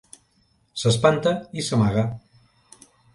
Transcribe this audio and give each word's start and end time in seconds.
S'espanta 0.83 1.33
i 1.61 1.65
s'amaga. 1.67 2.07